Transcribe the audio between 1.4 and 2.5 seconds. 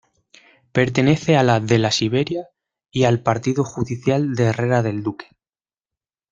la de La Siberia